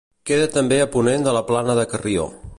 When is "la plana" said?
1.39-1.77